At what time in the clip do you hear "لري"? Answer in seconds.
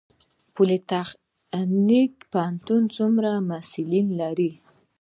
4.21-4.51